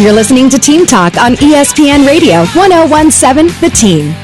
[0.00, 4.14] You're listening to Team Talk on ESPN Radio 1017 The Team.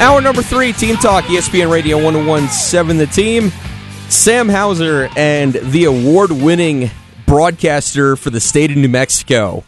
[0.00, 3.52] Hour number three, Team Talk, ESPN Radio 1017 The Team.
[4.08, 6.90] Sam Hauser and the award winning
[7.26, 9.62] broadcaster for the state of New Mexico.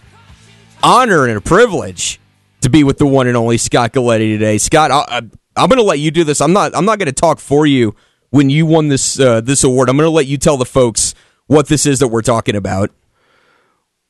[0.83, 2.19] Honor and a privilege
[2.63, 4.59] to be with the one and only Scott Galetti today.
[4.59, 5.23] Scott, I,
[5.57, 6.41] am going to let you do this.
[6.41, 6.75] I'm not.
[6.75, 7.95] I'm not going to talk for you
[8.31, 9.89] when you won this uh, this award.
[9.89, 11.15] I'm going to let you tell the folks
[11.47, 12.91] what this is that we're talking about.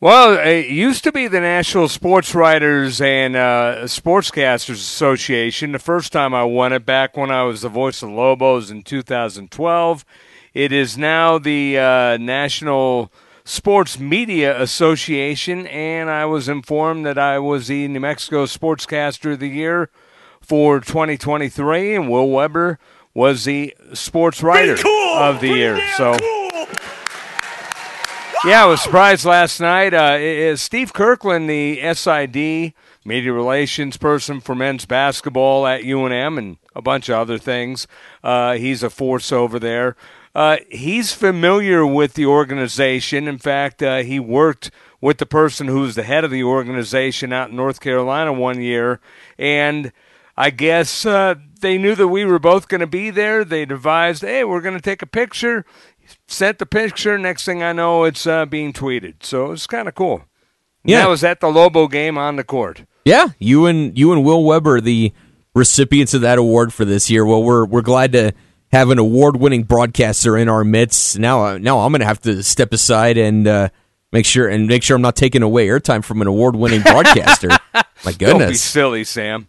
[0.01, 5.73] Well, it used to be the National Sports Writers and uh, Sportscasters Association.
[5.73, 8.83] The first time I won it back when I was the voice of Lobos in
[8.83, 10.05] 2012.
[10.53, 13.11] It is now the uh, National
[13.45, 19.41] Sports Media Association, and I was informed that I was the New Mexico Sportscaster of
[19.41, 19.91] the Year
[20.45, 22.79] for 2023, and Will Webber
[23.15, 25.15] was the Sports Writer cool.
[25.17, 25.81] of the Pretty Year.
[25.97, 26.17] So.
[26.19, 26.67] Cool.
[28.47, 29.95] Yeah, I was surprised last night.
[29.95, 36.83] Uh, Steve Kirkland, the SID media relations person for men's basketball at UNM and a
[36.83, 37.87] bunch of other things.
[38.23, 39.97] Uh, he's a force over there.
[40.35, 43.29] Uh, he's familiar with the organization.
[43.29, 44.71] In fact, uh, he worked
[45.01, 49.01] with the person who's the head of the organization out in North Carolina one year,
[49.39, 49.93] and
[50.37, 53.45] I guess uh, they knew that we were both going to be there.
[53.45, 55.65] They devised, hey, we're going to take a picture
[56.27, 57.19] sent the picture.
[57.19, 59.23] Next thing I know, it's uh, being tweeted.
[59.23, 60.25] So it's kind of cool.
[60.85, 62.85] Yeah, I was at the Lobo game on the court.
[63.07, 65.13] Yeah, you and you and Will Webber, the
[65.55, 67.25] recipients of that award for this year.
[67.25, 68.33] Well, we're we're glad to
[68.71, 71.19] have an award-winning broadcaster in our midst.
[71.19, 73.69] Now, uh, now I'm going to have to step aside and uh,
[74.13, 77.49] make sure and make sure I'm not taking away airtime from an award-winning broadcaster.
[78.05, 79.49] My goodness, don't be silly, Sam.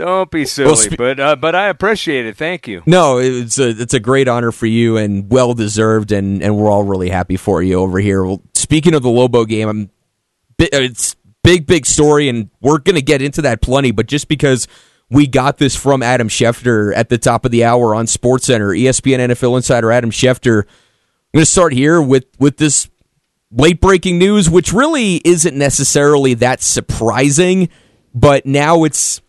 [0.00, 2.36] Don't be silly, well, spe- but uh, but I appreciate it.
[2.36, 2.82] Thank you.
[2.86, 6.70] No, it's a it's a great honor for you and well deserved, and and we're
[6.70, 8.24] all really happy for you over here.
[8.24, 9.90] Well, speaking of the Lobo game, I'm
[10.58, 13.90] it's big big story, and we're gonna get into that plenty.
[13.90, 14.66] But just because
[15.10, 18.68] we got this from Adam Schefter at the top of the hour on Sports Center,
[18.68, 20.62] ESPN NFL insider Adam Schefter.
[20.62, 22.88] I'm going to start here with with this
[23.52, 27.68] late breaking news, which really isn't necessarily that surprising,
[28.14, 29.20] but now it's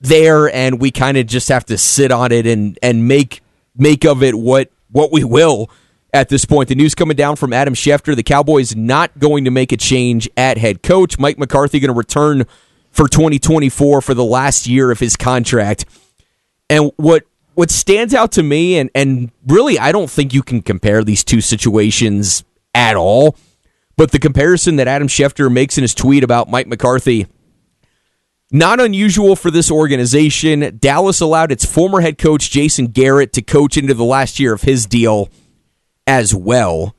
[0.00, 3.42] there, and we kind of just have to sit on it and and make
[3.76, 5.70] make of it what what we will
[6.12, 6.68] at this point.
[6.68, 10.28] The news coming down from Adam Schefter: the Cowboys not going to make a change
[10.36, 11.18] at head coach.
[11.18, 12.44] Mike McCarthy going to return
[12.90, 15.84] for 2024 for the last year of his contract.
[16.68, 17.24] And what
[17.54, 21.24] what stands out to me, and and really, I don't think you can compare these
[21.24, 22.44] two situations
[22.74, 23.36] at all.
[23.96, 27.26] But the comparison that Adam Schefter makes in his tweet about Mike McCarthy
[28.50, 30.78] not unusual for this organization.
[30.78, 34.62] Dallas allowed its former head coach, Jason Garrett, to coach into the last year of
[34.62, 35.28] his deal
[36.06, 36.96] as well.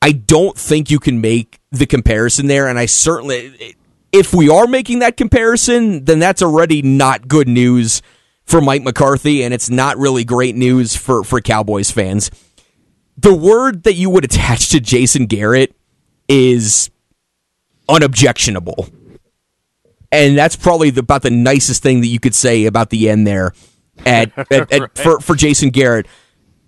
[0.00, 2.66] I don't think you can make the comparison there.
[2.66, 3.76] And I certainly,
[4.10, 8.02] if we are making that comparison, then that's already not good news
[8.44, 9.44] for Mike McCarthy.
[9.44, 12.32] And it's not really great news for, for Cowboys fans.
[13.16, 15.76] The word that you would attach to Jason Garrett
[16.28, 16.90] is
[17.88, 18.88] unobjectionable
[20.12, 23.26] and that's probably the, about the nicest thing that you could say about the end
[23.26, 23.52] there
[24.04, 24.98] at, at, at right.
[24.98, 26.06] for for Jason Garrett.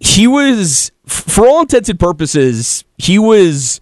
[0.00, 3.80] He was, for all intents and purposes, he was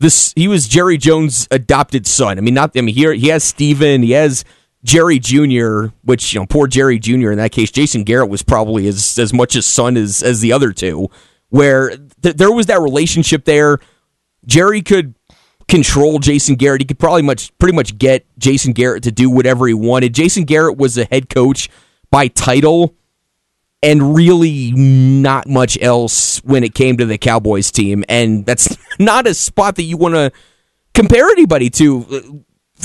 [0.00, 0.32] this.
[0.34, 2.38] He was Jerry Jones' adopted son.
[2.38, 2.76] I mean, not.
[2.76, 4.44] I mean, here he has Steven, he has
[4.82, 7.30] Jerry Jr., which you know, poor Jerry Jr.
[7.30, 10.52] In that case, Jason Garrett was probably as as much his son as as the
[10.52, 11.08] other two.
[11.50, 11.90] Where
[12.22, 13.78] th- there was that relationship there.
[14.44, 15.14] Jerry could
[15.72, 16.82] control Jason Garrett.
[16.82, 20.14] He could probably much pretty much get Jason Garrett to do whatever he wanted.
[20.14, 21.70] Jason Garrett was a head coach
[22.10, 22.94] by title
[23.82, 28.04] and really not much else when it came to the Cowboys team.
[28.06, 30.30] And that's not a spot that you want to
[30.92, 32.44] compare anybody to.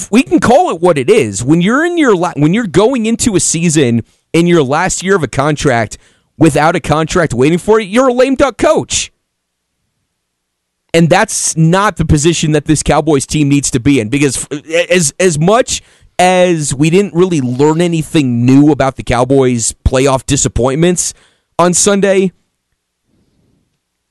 [0.10, 1.44] We can call it what it is.
[1.44, 5.18] When you're in your la- when you're going into a season in your last year
[5.18, 5.98] of a contract
[6.38, 9.12] without a contract waiting for you, you're a lame duck coach.
[10.94, 14.48] And that's not the position that this Cowboys team needs to be in because
[14.90, 15.82] as as much
[16.20, 21.14] as we didn't really learn anything new about the Cowboys playoff disappointments
[21.60, 22.32] on Sunday,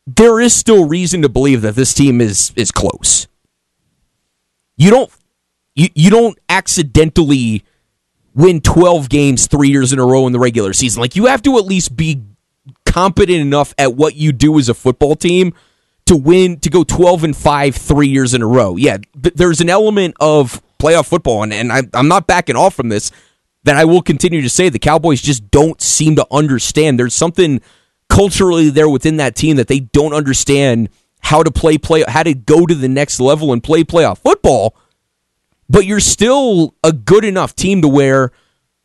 [0.07, 3.27] there is still reason to believe that this team is is close.
[4.77, 5.11] You don't
[5.75, 7.65] you, you don't accidentally
[8.35, 11.01] win 12 games 3 years in a row in the regular season.
[11.01, 12.23] Like you have to at least be
[12.85, 15.55] competent enough at what you do as a football team
[16.07, 18.77] to win to go 12 and 5 3 years in a row.
[18.77, 22.75] Yeah, th- there's an element of playoff football and, and I, I'm not backing off
[22.75, 23.11] from this.
[23.65, 26.99] that I will continue to say the Cowboys just don't seem to understand.
[26.99, 27.61] There's something
[28.09, 30.89] culturally there within that team that they don't understand
[31.23, 34.77] how to play play how to go to the next level and play playoff football.
[35.69, 38.31] But you're still a good enough team to where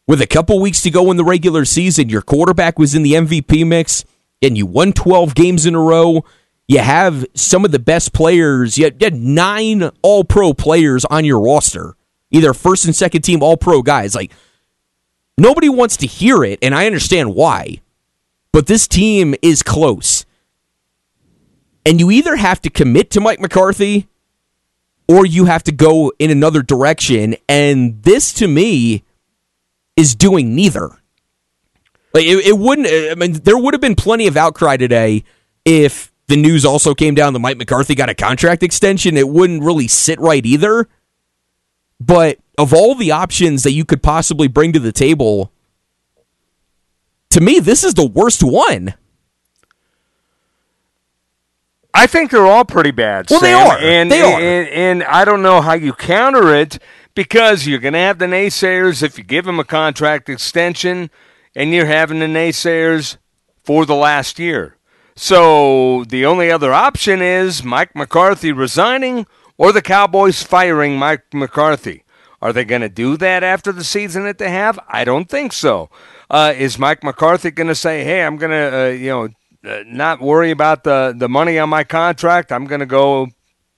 [0.07, 3.13] with a couple weeks to go in the regular season, your quarterback was in the
[3.13, 4.03] MVP mix
[4.41, 6.25] and you won 12 games in a row.
[6.71, 8.77] You have some of the best players.
[8.77, 11.97] You had nine all pro players on your roster,
[12.29, 14.15] either first and second team all pro guys.
[14.15, 14.31] Like,
[15.37, 17.81] nobody wants to hear it, and I understand why.
[18.53, 20.25] But this team is close.
[21.85, 24.07] And you either have to commit to Mike McCarthy
[25.09, 27.35] or you have to go in another direction.
[27.49, 29.03] And this, to me,
[29.97, 30.87] is doing neither.
[32.13, 32.87] Like it, it wouldn't.
[32.87, 35.25] I mean, there would have been plenty of outcry today
[35.65, 39.17] if the news also came down that Mike McCarthy got a contract extension.
[39.17, 40.87] It wouldn't really sit right either.
[41.99, 45.51] But of all the options that you could possibly bring to the table,
[47.31, 48.93] to me, this is the worst one.
[51.93, 53.29] I think they're all pretty bad.
[53.29, 53.47] Well, Sam.
[53.49, 53.77] they are.
[53.77, 54.39] And, they are.
[54.39, 56.79] And, and I don't know how you counter it
[57.13, 61.11] because you're going to have the naysayers if you give them a contract extension,
[61.53, 63.17] and you're having the naysayers
[63.65, 64.77] for the last year.
[65.23, 72.05] So the only other option is Mike McCarthy resigning or the Cowboys firing Mike McCarthy.
[72.41, 74.79] Are they going to do that after the season that they have?
[74.87, 75.91] I don't think so.
[76.27, 79.29] Uh, is Mike McCarthy going to say, "Hey, I'm going to, uh, you know,
[79.63, 82.51] uh, not worry about the the money on my contract.
[82.51, 83.27] I'm going to go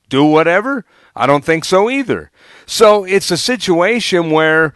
[0.08, 0.86] do whatever"?
[1.14, 2.32] I don't think so either.
[2.66, 4.74] So it's a situation where,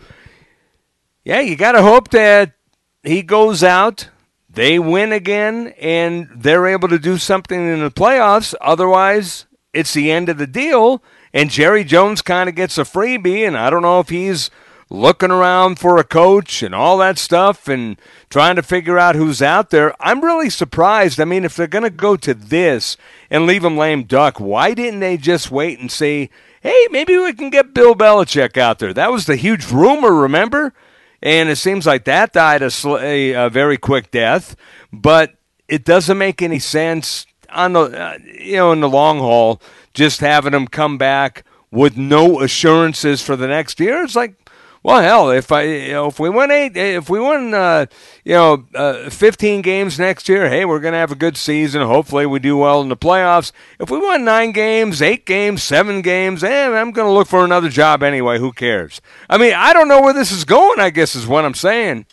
[1.23, 2.55] yeah, you got to hope that
[3.03, 4.09] he goes out,
[4.57, 8.55] they win again, and they're able to do something in the playoffs.
[8.59, 11.03] Otherwise, it's the end of the deal.
[11.31, 14.49] And Jerry Jones kind of gets a freebie, and I don't know if he's
[14.89, 18.01] looking around for a coach and all that stuff and
[18.31, 19.93] trying to figure out who's out there.
[19.99, 21.19] I'm really surprised.
[21.19, 22.97] I mean, if they're going to go to this
[23.29, 26.31] and leave him lame duck, why didn't they just wait and see,
[26.61, 28.93] hey, maybe we can get Bill Belichick out there?
[28.93, 30.73] That was the huge rumor, remember?
[31.21, 34.55] And it seems like that died a, sl- a, a very quick death,
[34.93, 35.33] but
[35.67, 39.61] it doesn't make any sense on the uh, you know in the long haul
[39.93, 44.03] just having him come back with no assurances for the next year.
[44.03, 44.46] It's like
[44.83, 47.87] well, hell, if I, you know, if we win eight, if we win, uh,
[48.23, 51.81] you know, uh, fifteen games next year, hey, we're gonna have a good season.
[51.81, 53.51] Hopefully, we do well in the playoffs.
[53.79, 57.69] If we win nine games, eight games, seven games, eh, I'm gonna look for another
[57.69, 58.39] job anyway.
[58.39, 59.01] Who cares?
[59.29, 60.79] I mean, I don't know where this is going.
[60.79, 62.05] I guess is what I'm saying.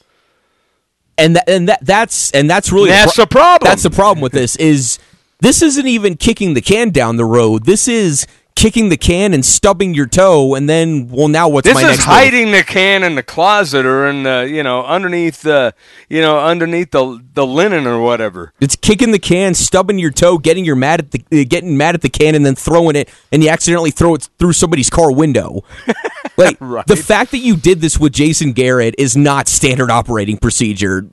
[1.17, 3.71] And that, and that that's and that's really that's the, pro- the problem.
[3.71, 4.99] That's the problem with this is
[5.41, 7.67] this isn't even kicking the can down the road.
[7.67, 11.75] This is kicking the can and stubbing your toe, and then well, now what's this
[11.75, 12.59] my is next hiding move?
[12.59, 15.75] the can in the closet or in the you know underneath the
[16.09, 18.53] you know underneath the the linen or whatever.
[18.61, 21.95] It's kicking the can, stubbing your toe, getting your mad at the uh, getting mad
[21.95, 25.13] at the can, and then throwing it, and you accidentally throw it through somebody's car
[25.13, 25.63] window.
[26.37, 26.87] like right.
[26.87, 31.09] the fact that you did this with Jason Garrett is not standard operating procedure.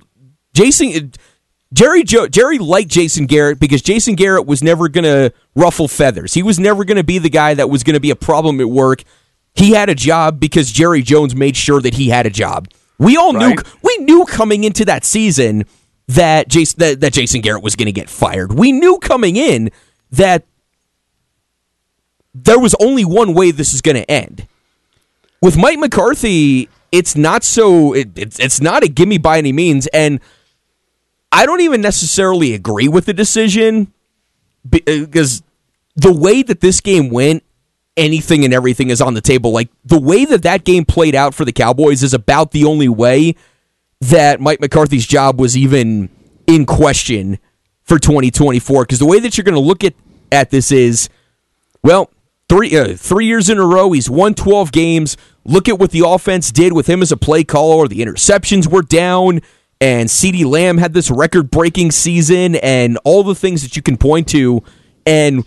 [0.53, 1.13] Jason.
[1.73, 6.33] Jerry jo- Jerry liked Jason Garrett because Jason Garrett was never going to ruffle feathers.
[6.33, 8.59] He was never going to be the guy that was going to be a problem
[8.59, 9.03] at work.
[9.53, 12.67] He had a job because Jerry Jones made sure that he had a job.
[12.97, 13.55] We all right.
[13.55, 15.65] knew we knew coming into that season
[16.07, 18.53] that Jason that, that Jason Garrett was going to get fired.
[18.53, 19.71] We knew coming in
[20.11, 20.45] that
[22.33, 24.47] there was only one way this is going to end.
[25.41, 29.87] With Mike McCarthy, it's not so it, it's it's not a gimme by any means
[29.87, 30.19] and
[31.31, 33.93] I don't even necessarily agree with the decision
[34.69, 35.43] because uh,
[35.95, 37.43] the way that this game went,
[37.97, 39.51] anything and everything is on the table.
[39.51, 42.89] Like the way that that game played out for the Cowboys is about the only
[42.89, 43.35] way
[44.01, 46.09] that Mike McCarthy's job was even
[46.47, 47.37] in question
[47.83, 48.83] for 2024.
[48.83, 49.93] Because the way that you're going to look at
[50.31, 51.09] at this is,
[51.83, 52.09] well,
[52.49, 55.17] three uh, three years in a row, he's won 12 games.
[55.43, 57.87] Look at what the offense did with him as a play caller.
[57.87, 59.41] The interceptions were down
[59.81, 63.97] and CeeDee Lamb had this record breaking season and all the things that you can
[63.97, 64.63] point to
[65.05, 65.45] and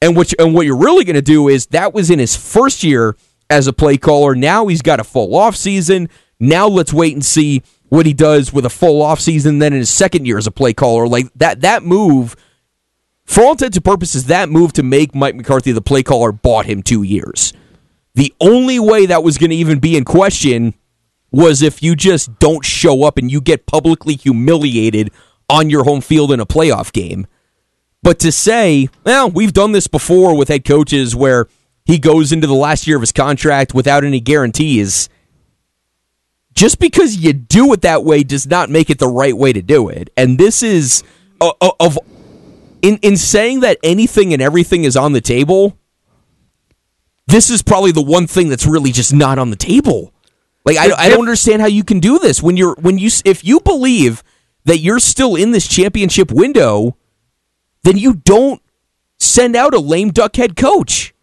[0.00, 2.36] and what you, and what you're really going to do is that was in his
[2.36, 3.16] first year
[3.50, 4.34] as a play caller.
[4.34, 6.08] Now he's got a full off season.
[6.38, 9.80] Now let's wait and see what he does with a full off season then in
[9.80, 11.08] his second year as a play caller.
[11.08, 12.36] Like that that move
[13.24, 16.66] for all intents and purposes that move to make Mike McCarthy the play caller bought
[16.66, 17.52] him 2 years.
[18.14, 20.74] The only way that was going to even be in question
[21.30, 25.10] was if you just don't show up and you get publicly humiliated
[25.48, 27.26] on your home field in a playoff game.
[28.02, 31.48] But to say, well, we've done this before with head coaches where
[31.84, 35.08] he goes into the last year of his contract without any guarantees
[36.56, 39.62] just because you do it that way does not make it the right way to
[39.62, 40.10] do it.
[40.16, 41.04] And this is
[41.40, 41.98] uh, uh, of
[42.82, 45.78] in in saying that anything and everything is on the table.
[47.28, 50.12] This is probably the one thing that's really just not on the table.
[50.66, 53.44] Like I, I don't understand how you can do this when you're when you if
[53.44, 54.24] you believe
[54.64, 56.96] that you're still in this championship window,
[57.84, 58.60] then you don't
[59.16, 61.14] send out a lame duck head coach.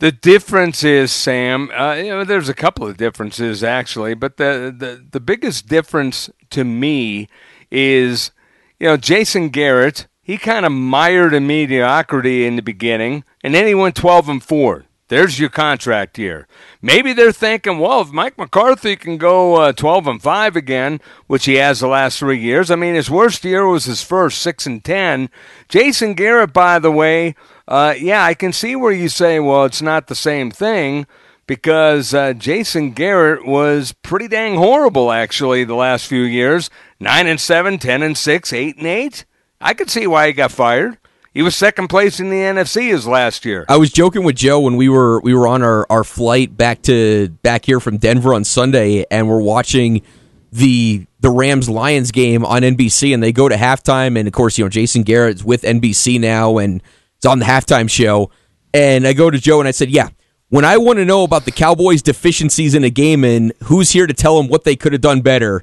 [0.00, 1.70] The difference is, Sam.
[1.70, 6.30] Uh, you know, there's a couple of differences actually, but the, the the biggest difference
[6.50, 7.28] to me
[7.70, 8.32] is,
[8.80, 10.08] you know, Jason Garrett.
[10.22, 14.42] He kind of mired in mediocrity in the beginning, and then he went 12 and
[14.42, 14.84] four.
[15.10, 16.46] There's your contract year.
[16.80, 21.46] Maybe they're thinking, well, if Mike McCarthy can go uh, 12 and 5 again, which
[21.46, 24.66] he has the last three years, I mean, his worst year was his first, 6
[24.66, 25.28] and 10.
[25.68, 27.34] Jason Garrett, by the way,
[27.66, 31.08] uh, yeah, I can see where you say, well, it's not the same thing
[31.44, 37.40] because uh, Jason Garrett was pretty dang horrible, actually, the last few years 9 and
[37.40, 39.24] 7, 10 and 6, 8 and 8.
[39.60, 40.98] I could see why he got fired.
[41.32, 43.64] He was second place in the NFC his last year.
[43.68, 46.82] I was joking with Joe when we were we were on our, our flight back
[46.82, 50.02] to back here from Denver on Sunday, and we're watching
[50.50, 54.58] the the Rams Lions game on NBC, and they go to halftime, and of course,
[54.58, 56.82] you know Jason Garrett's with NBC now, and
[57.16, 58.30] it's on the halftime show,
[58.74, 60.08] and I go to Joe and I said, yeah.
[60.48, 64.08] When I want to know about the Cowboys' deficiencies in a game and who's here
[64.08, 65.62] to tell them what they could have done better,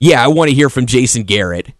[0.00, 1.74] yeah, I want to hear from Jason Garrett.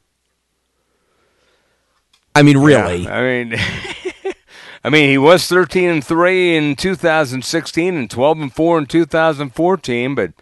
[2.35, 3.03] I mean, really.
[3.05, 3.55] Yeah, I mean,
[4.85, 10.15] I mean, he was thirteen and three in 2016 and 12 and four in 2014,
[10.15, 10.33] but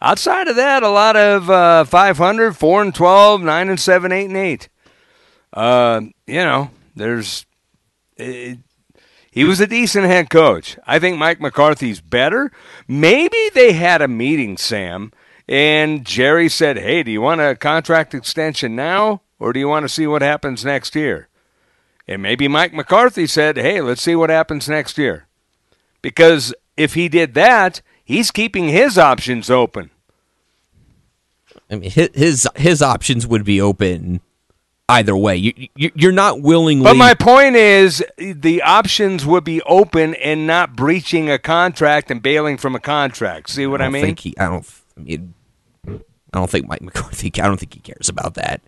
[0.00, 4.24] outside of that, a lot of uh, 500, 4 and 12, 9 and 7, 8
[4.26, 4.68] and 8.
[5.52, 7.46] Uh, you know, there's.
[8.16, 8.58] It,
[9.32, 10.76] he was a decent head coach.
[10.86, 12.50] I think Mike McCarthy's better.
[12.88, 15.12] Maybe they had a meeting, Sam,
[15.48, 19.84] and Jerry said, "Hey, do you want a contract extension now, or do you want
[19.84, 21.28] to see what happens next year?"
[22.10, 25.28] And maybe Mike McCarthy said, hey, let's see what happens next year.
[26.02, 29.90] Because if he did that, he's keeping his options open.
[31.70, 34.20] I mean, his his options would be open
[34.88, 35.36] either way.
[35.36, 36.82] You, you're not willingly.
[36.82, 42.20] But my point is, the options would be open and not breaching a contract and
[42.20, 43.50] bailing from a contract.
[43.50, 44.16] See what I, I mean?
[44.16, 44.66] He, I don't.
[44.96, 45.34] I mean,
[45.86, 47.30] I don't think Mike McCarthy.
[47.40, 48.62] I don't think he cares about that.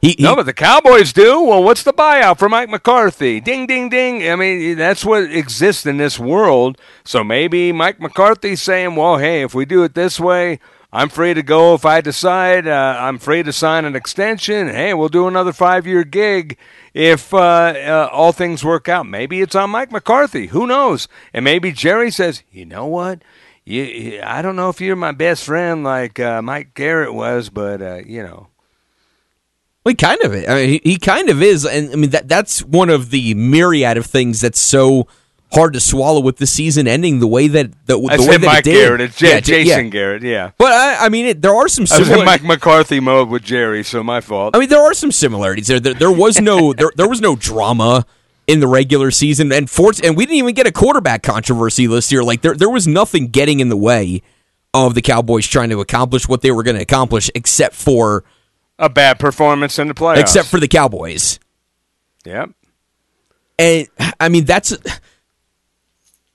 [0.00, 1.42] He, he, no, but the Cowboys do.
[1.42, 3.40] Well, what's the buyout for Mike McCarthy?
[3.40, 4.28] Ding, ding, ding.
[4.28, 6.78] I mean, that's what exists in this world.
[7.04, 10.60] So maybe Mike McCarthy's saying, well, hey, if we do it this way,
[10.92, 12.68] I'm free to go if I decide.
[12.68, 14.68] Uh, I'm free to sign an extension.
[14.68, 16.56] Hey, we'll do another five year gig
[16.94, 19.04] if uh, uh, all things work out.
[19.06, 20.46] Maybe it's on Mike McCarthy.
[20.46, 21.08] Who knows?
[21.34, 23.22] And maybe Jerry says, you know what?
[23.64, 27.82] You, I don't know if you're my best friend like uh, Mike Garrett was, but,
[27.82, 28.46] uh, you know.
[29.84, 32.28] Well, he kind of I mean, he, he kind of is, and I mean that
[32.28, 35.06] that's one of the myriad of things that's so
[35.52, 38.58] hard to swallow with the season ending the way that the, the way that Mike
[38.60, 38.74] it did.
[38.74, 39.00] Garrett.
[39.00, 39.90] It's J- yeah, Jason yeah.
[39.90, 40.22] Garrett.
[40.22, 41.86] Yeah, but I, I mean, it, there are some.
[41.86, 44.54] Similar- I was in Mike McCarthy mode with Jerry, so my fault.
[44.54, 45.80] I mean, there are some similarities there.
[45.80, 48.04] There, there was no there, there was no drama
[48.46, 52.10] in the regular season, and for, and we didn't even get a quarterback controversy this
[52.12, 52.22] year.
[52.22, 54.22] Like there there was nothing getting in the way
[54.74, 58.24] of the Cowboys trying to accomplish what they were going to accomplish, except for
[58.78, 61.38] a bad performance in the playoffs, except for the Cowboys.
[62.24, 62.50] Yep.
[63.58, 63.88] And
[64.20, 64.76] I mean that's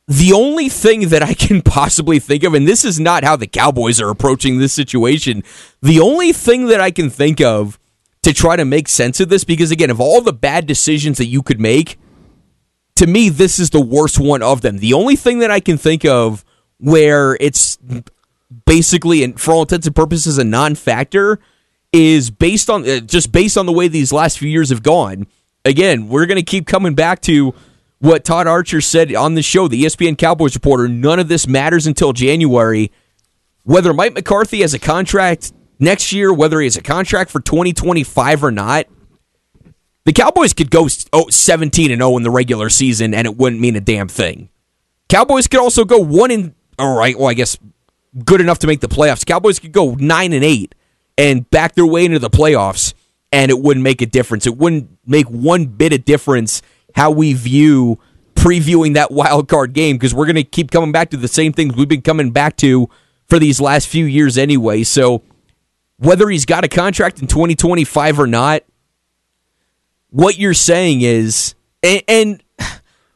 [0.08, 3.48] the only thing that I can possibly think of, and this is not how the
[3.48, 5.44] Cowboys are approaching this situation.
[5.82, 7.80] The only thing that I can think of
[8.24, 11.26] to try to make sense of this, because again, of all the bad decisions that
[11.26, 11.98] you could make,
[12.96, 14.78] to me, this is the worst one of them.
[14.78, 16.46] The only thing that I can think of
[16.78, 17.78] where it's
[18.66, 21.40] basically, and for all intents and purposes, a non factor
[21.94, 25.28] is based on uh, just based on the way these last few years have gone.
[25.64, 27.54] Again, we're going to keep coming back to
[28.00, 30.90] what Todd Archer said on the show, the ESPN Cowboys reporter.
[30.90, 32.92] None of this matters until January.
[33.64, 38.44] Whether Mike McCarthy has a contract next year, whether he has a contract for 2025
[38.44, 38.88] or not,
[40.04, 43.78] the Cowboys could go 17 and 0 in the regular season and it wouldn't mean
[43.78, 44.50] a damn thing.
[45.08, 47.58] Cowboys could also go 1 in all right, well I guess
[48.26, 49.26] good enough to make the playoffs.
[49.26, 50.76] Cowboys could go 9 and 8
[51.18, 52.94] and back their way into the playoffs,
[53.32, 54.46] and it wouldn't make a difference.
[54.46, 56.62] It wouldn't make one bit of difference
[56.96, 58.00] how we view
[58.36, 61.54] previewing that wild card game because we're going to keep coming back to the same
[61.54, 62.90] things we've been coming back to
[63.28, 64.84] for these last few years anyway.
[64.84, 65.24] So
[65.98, 68.64] whether he's got a contract in 2025 or not,
[70.10, 72.44] what you're saying is, and, and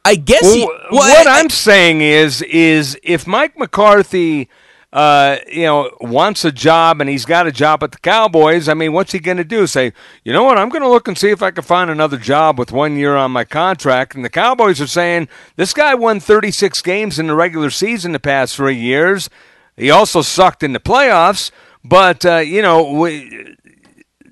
[0.04, 4.50] I guess well, he, well, what I, I'm saying is, is if Mike McCarthy
[4.94, 8.74] uh, you know, wants a job and he's got a job at the Cowboys, I
[8.74, 9.67] mean, what's he going to do?
[9.67, 9.91] Say,
[10.24, 10.58] you know what?
[10.58, 13.15] I'm going to look and see if I can find another job with one year
[13.15, 14.15] on my contract.
[14.15, 15.27] And the Cowboys are saying
[15.58, 19.29] this guy won 36 games in the regular season the past three years.
[19.75, 21.51] He also sucked in the playoffs,
[21.84, 23.56] but uh, you know, we,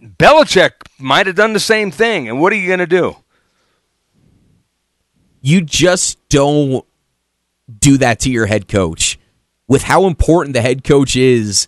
[0.02, 2.30] Belichick might have done the same thing.
[2.30, 3.18] And what are you going to do?
[5.42, 6.86] You just don't
[7.80, 9.15] do that to your head coach
[9.68, 11.68] with how important the head coach is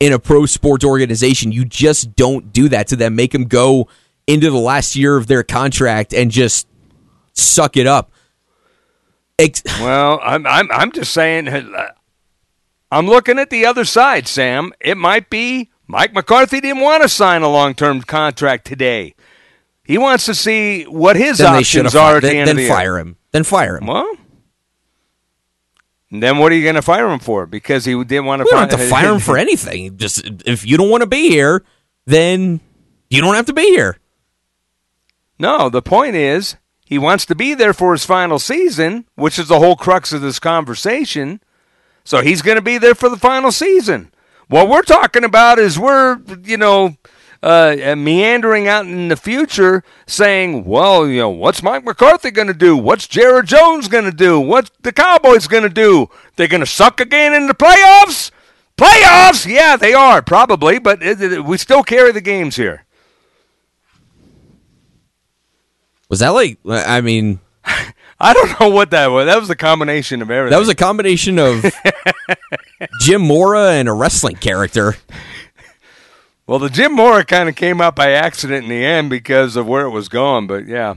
[0.00, 3.16] in a pro sports organization, you just don't do that to them.
[3.16, 3.88] Make them go
[4.26, 6.68] into the last year of their contract and just
[7.32, 8.12] suck it up.
[9.38, 11.48] Ex- well, I'm I'm I'm just saying.
[11.48, 11.92] Uh,
[12.90, 14.72] I'm looking at the other side, Sam.
[14.80, 19.14] It might be Mike McCarthy didn't want to sign a long-term contract today.
[19.84, 22.62] He wants to see what his then options are at then, the end then of
[22.62, 22.98] the fire year.
[22.98, 23.16] him.
[23.32, 23.86] Then fire him.
[23.86, 24.10] Well,
[26.10, 27.46] and then what are you going to fire him for?
[27.46, 28.44] Because he didn't want to.
[28.44, 29.96] We don't have to fire him for anything.
[29.96, 31.64] Just if you don't want to be here,
[32.06, 32.60] then
[33.10, 33.98] you don't have to be here.
[35.38, 39.48] No, the point is he wants to be there for his final season, which is
[39.48, 41.40] the whole crux of this conversation.
[42.04, 44.10] So he's going to be there for the final season.
[44.48, 46.96] What we're talking about is we're, you know,
[47.42, 52.54] uh, meandering out in the future saying, well, you know, what's Mike McCarthy going to
[52.54, 52.76] do?
[52.76, 54.40] What's Jared Jones going to do?
[54.40, 56.08] What's the Cowboys going to do?
[56.36, 58.30] They're going to suck again in the playoffs?
[58.76, 59.46] Playoffs?
[59.46, 62.84] Yeah, they are, probably, but it, it, we still carry the games here.
[66.08, 67.40] Was that like, I mean.
[68.20, 69.26] I don't know what that was.
[69.26, 70.50] That was a combination of everything.
[70.50, 71.64] That was a combination of
[73.00, 74.96] Jim Mora and a wrestling character.
[76.48, 79.66] Well, the Jim Mora kind of came out by accident in the end because of
[79.66, 80.94] where it was going, but yeah,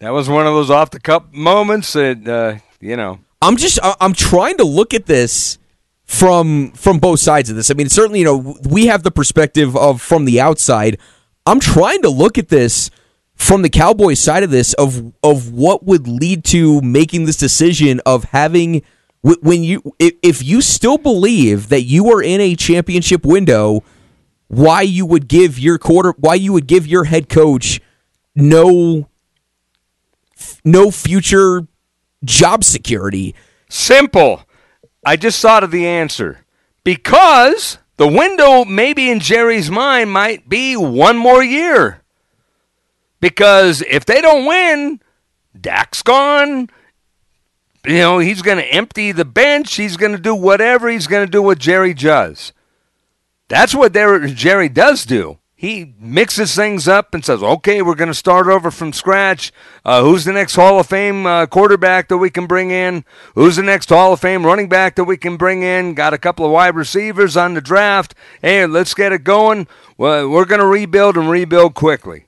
[0.00, 3.20] that was one of those off the cup moments that uh, you know.
[3.40, 5.56] I'm just I'm trying to look at this
[6.04, 7.70] from from both sides of this.
[7.70, 10.98] I mean, certainly you know we have the perspective of from the outside.
[11.46, 12.90] I'm trying to look at this
[13.34, 18.02] from the Cowboys side of this of of what would lead to making this decision
[18.04, 18.82] of having
[19.22, 23.82] when you if you still believe that you are in a championship window
[24.56, 27.80] why you would give your quarter why you would give your head coach
[28.34, 29.08] no
[30.64, 31.66] no future
[32.24, 33.34] job security.
[33.68, 34.42] Simple.
[35.04, 36.40] I just thought of the answer.
[36.82, 42.02] Because the window maybe in Jerry's mind might be one more year.
[43.20, 45.00] Because if they don't win,
[45.58, 46.68] Dak's gone.
[47.86, 49.74] You know, he's going to empty the bench.
[49.74, 50.88] He's going to do whatever.
[50.88, 52.52] He's going to do what Jerry does.
[53.54, 55.38] That's what Jerry does do.
[55.54, 59.52] He mixes things up and says, okay, we're going to start over from scratch.
[59.84, 63.04] Uh, who's the next Hall of Fame uh, quarterback that we can bring in?
[63.36, 65.94] Who's the next Hall of Fame running back that we can bring in?
[65.94, 68.16] Got a couple of wide receivers on the draft.
[68.42, 69.68] Hey, let's get it going.
[69.96, 72.26] Well, we're going to rebuild and rebuild quickly.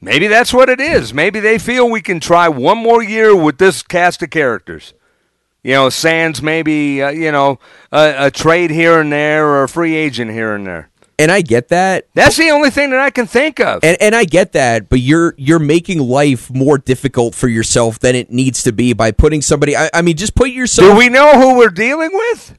[0.00, 1.14] Maybe that's what it is.
[1.14, 4.94] Maybe they feel we can try one more year with this cast of characters.
[5.62, 7.58] You know, Sands maybe uh, you know
[7.92, 10.90] a, a trade here and there or a free agent here and there.
[11.18, 12.08] And I get that.
[12.14, 13.84] That's the only thing that I can think of.
[13.84, 18.16] And, and I get that, but you're you're making life more difficult for yourself than
[18.16, 19.76] it needs to be by putting somebody.
[19.76, 20.90] I, I mean, just put yourself.
[20.90, 22.58] Do we know who we're dealing with?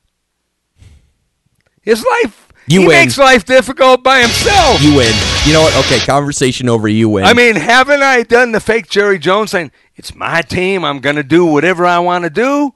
[1.81, 2.47] His life.
[2.67, 2.95] You he win.
[3.03, 4.81] makes life difficult by himself.
[4.81, 5.13] You win.
[5.45, 5.75] You know what?
[5.85, 6.87] Okay, conversation over.
[6.87, 7.25] You win.
[7.25, 10.85] I mean, haven't I done the fake Jerry Jones saying it's my team?
[10.85, 12.73] I'm going to do whatever I want to do.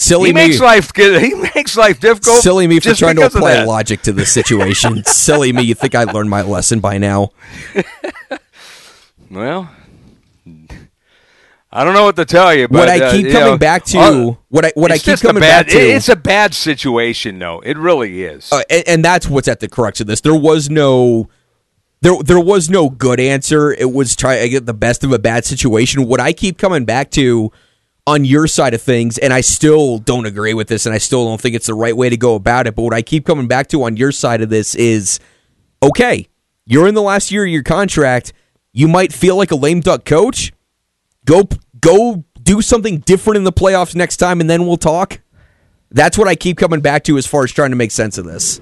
[0.00, 0.46] Silly he me.
[0.46, 2.40] makes life he makes life difficult.
[2.40, 5.04] Silly me for trying to apply logic to this situation.
[5.06, 5.62] Silly me.
[5.62, 7.32] You think I learned my lesson by now?
[9.30, 9.68] well,
[11.72, 12.68] I don't know what to tell you.
[12.68, 14.98] But, what I uh, keep you coming know, back to, uh, what I what I
[14.98, 17.58] keep coming bad, back to, it's a bad situation, though.
[17.58, 20.20] It really is, uh, and, and that's what's at the crux of this.
[20.20, 21.28] There was no.
[22.00, 23.72] There, there was no good answer.
[23.72, 26.06] It was try to get the best of a bad situation.
[26.06, 27.50] What I keep coming back to
[28.08, 31.26] on your side of things, and I still don't agree with this, and I still
[31.26, 32.74] don't think it's the right way to go about it.
[32.74, 35.20] But what I keep coming back to on your side of this is
[35.82, 36.26] okay,
[36.64, 38.32] you're in the last year of your contract.
[38.72, 40.52] You might feel like a lame duck coach.
[41.26, 45.20] Go go do something different in the playoffs next time, and then we'll talk.
[45.90, 48.24] That's what I keep coming back to as far as trying to make sense of
[48.24, 48.60] this.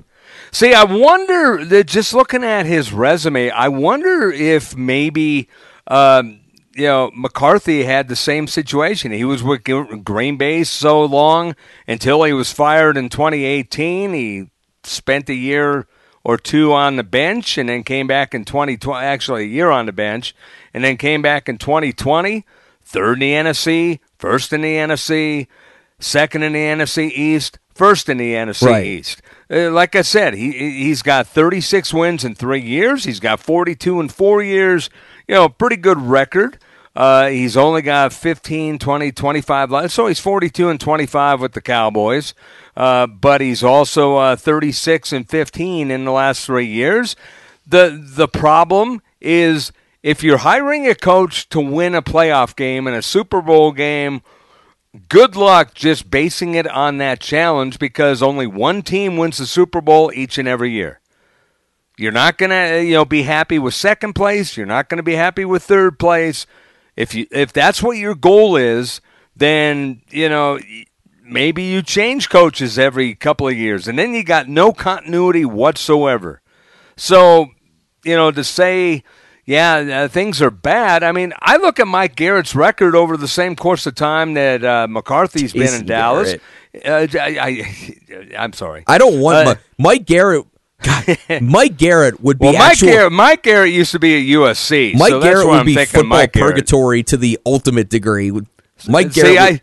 [0.50, 5.48] See, I wonder that just looking at his resume, I wonder if maybe
[5.86, 6.40] um,
[6.76, 9.12] you know, McCarthy had the same situation.
[9.12, 9.64] He was with
[10.04, 11.56] Green Bay so long
[11.88, 14.12] until he was fired in 2018.
[14.12, 14.50] He
[14.84, 15.86] spent a year
[16.24, 19.86] or two on the bench and then came back in 2020, actually a year on
[19.86, 20.34] the bench,
[20.74, 22.44] and then came back in 2020,
[22.82, 25.46] third in the NFC, first in the NFC.
[26.00, 28.86] second in the NFC East, first in the NFC Right.
[28.86, 29.22] East.
[29.48, 33.04] Uh, like I said, he he's got 36 wins in three years.
[33.04, 34.90] He's got 42 in four years.
[35.28, 36.58] You know, pretty good record.
[36.94, 39.70] Uh, he's only got 15, 20, 25.
[39.70, 42.32] li- So he's 42 and 25 with the Cowboys.
[42.76, 47.16] Uh, but he's also uh, 36 and 15 in the last three years.
[47.66, 52.94] The the problem is if you're hiring a coach to win a playoff game and
[52.94, 54.22] a Super Bowl game
[55.08, 59.80] good luck just basing it on that challenge because only one team wins the Super
[59.80, 61.00] Bowl each and every year.
[61.98, 65.02] You're not going to, you know, be happy with second place, you're not going to
[65.02, 66.46] be happy with third place.
[66.94, 69.00] If you if that's what your goal is,
[69.34, 70.58] then, you know,
[71.22, 76.40] maybe you change coaches every couple of years and then you got no continuity whatsoever.
[76.96, 77.48] So,
[78.04, 79.02] you know, to say
[79.46, 81.04] yeah, uh, things are bad.
[81.04, 84.64] I mean, I look at Mike Garrett's record over the same course of time that
[84.64, 86.34] uh, McCarthy's been in Dallas.
[86.84, 87.64] Uh, I,
[88.34, 88.82] am sorry.
[88.88, 90.46] I don't want Uh, Mike Garrett.
[90.82, 92.88] God, Mike Garrett would be well, Mike actual.
[92.88, 94.94] Garrett, Mike Garrett used to be at USC.
[94.94, 96.54] Mike so that's Garrett would I'm be football Mike Garrett.
[96.54, 98.30] purgatory to the ultimate degree.
[98.88, 99.14] Mike Garrett.
[99.14, 99.60] See, would- I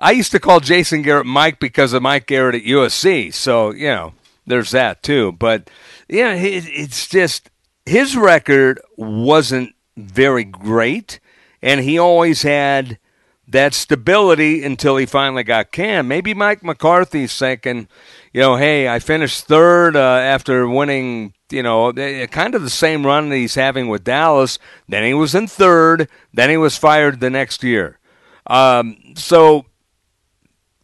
[0.00, 3.32] I used to call Jason Garrett Mike because of Mike Garrett at USC.
[3.32, 4.14] So you know,
[4.46, 5.32] there's that too.
[5.32, 5.70] But
[6.08, 7.50] yeah, it, it's just
[7.86, 11.20] his record wasn't very great,
[11.62, 12.98] and he always had
[13.46, 16.08] that stability until he finally got Cam.
[16.08, 17.86] Maybe Mike McCarthy's thinking,
[18.34, 22.68] you know, hey, I finished third uh, after winning, you know, eh, kind of the
[22.68, 24.58] same run that he's having with Dallas.
[24.88, 26.08] Then he was in third.
[26.32, 28.00] Then he was fired the next year.
[28.48, 29.66] Um, so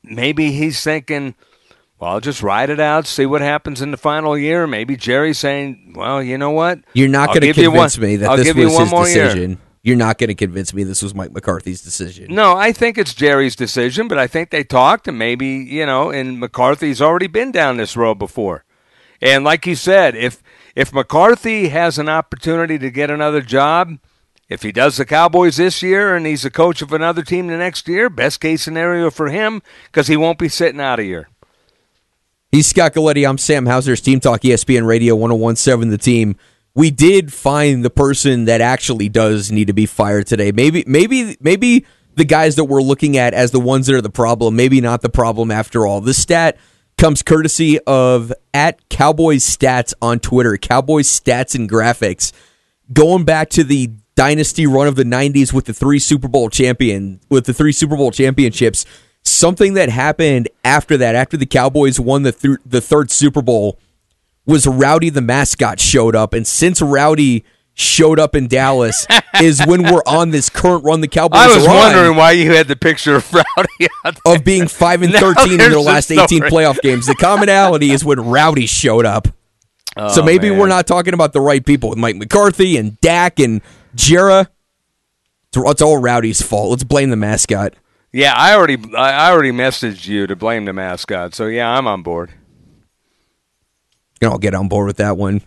[0.04, 1.34] maybe he's thinking,
[1.98, 4.68] well, I'll just ride it out, see what happens in the final year.
[4.68, 6.78] Maybe Jerry's saying, well, you know what?
[6.94, 9.58] You're not going to convince one- me that I'll this was his more year.
[9.82, 12.34] You're not going to convince me this was Mike McCarthy's decision.
[12.34, 16.10] No, I think it's Jerry's decision, but I think they talked and maybe, you know,
[16.10, 18.64] and McCarthy's already been down this road before.
[19.22, 20.42] And like you said, if
[20.74, 23.98] if McCarthy has an opportunity to get another job,
[24.48, 27.56] if he does the Cowboys this year and he's a coach of another team the
[27.56, 31.28] next year, best case scenario for him because he won't be sitting out a year.
[32.52, 33.28] He's Scott Galetti.
[33.28, 36.36] I'm Sam Hauser's Team Talk ESPN Radio 1017 The Team.
[36.74, 40.52] We did find the person that actually does need to be fired today.
[40.52, 44.10] Maybe, maybe, maybe the guys that we're looking at as the ones that are the
[44.10, 46.00] problem, maybe not the problem after all.
[46.00, 46.58] This stat
[46.96, 52.32] comes courtesy of at Cowboys Stats on Twitter, Cowboys Stats and Graphics,
[52.92, 57.20] going back to the dynasty run of the 90s with the three Super Bowl champion
[57.30, 58.84] with the three Super Bowl championships.
[59.22, 63.78] Something that happened after that, after the Cowboys won the th- the third Super Bowl,
[64.46, 69.06] was Rowdy the mascot showed up, and since Rowdy showed up in Dallas,
[69.40, 72.68] is when we're on this current run the Cowboys I was wondering why you had
[72.68, 74.36] the picture of Rowdy out there.
[74.36, 77.06] of being five and Now thirteen in their the last eighteen playoff games.
[77.06, 79.28] The commonality is when Rowdy showed up.
[79.96, 80.58] Oh, so Oh, maybe man.
[80.58, 83.60] we're not talking about the right people with Mike McCarthy and Dak and
[83.96, 84.46] Jera.
[85.52, 86.70] It's, all Rowdy's fault.
[86.70, 87.74] Let's blame the mascot.
[88.12, 91.34] Yeah, I already I already messaged you to blame the mascot.
[91.34, 92.30] So yeah, I'm on board.
[94.20, 95.40] You know, I'll get on board with that one.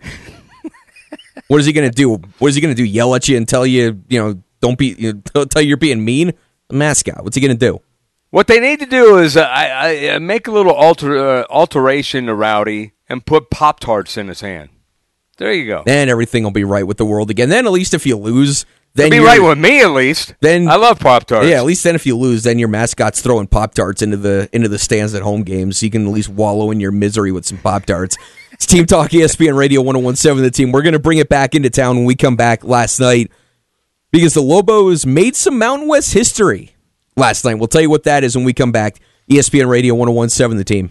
[1.48, 2.16] what is he going to do?
[2.38, 2.84] What is he going to do?
[2.84, 5.76] Yell at you and tell you, you know, don't be, you know, tell you you're
[5.76, 6.32] being mean?
[6.68, 7.22] The mascot.
[7.22, 7.80] What's he going to do?
[8.30, 11.44] What they need to do is uh, I, I uh, make a little alter uh,
[11.50, 14.70] alteration to Rowdy and put Pop Tarts in his hand.
[15.36, 15.82] There you go.
[15.86, 17.48] Then everything will be right with the world again.
[17.48, 20.34] Then at least if you lose, then Be you're- right with me at least.
[20.40, 21.48] Then- I love Pop Tarts.
[21.48, 24.48] Yeah, at least then if you lose, then your mascot's throwing pop tarts into the
[24.52, 25.78] into the stands at home games.
[25.78, 28.16] So you can at least wallow in your misery with some pop tarts.
[28.52, 30.70] It's Team Talk ESPN Radio 1017 the team.
[30.70, 33.30] We're gonna bring it back into town when we come back last night.
[34.12, 36.76] Because the Lobos made some Mountain West history
[37.16, 37.54] last night.
[37.54, 39.00] We'll tell you what that is when we come back.
[39.28, 40.90] ESPN Radio 1017 the team.